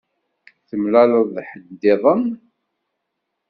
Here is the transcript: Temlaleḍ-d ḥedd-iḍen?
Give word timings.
Temlaleḍ-d 0.67 1.35
ḥedd-iḍen? 1.49 2.23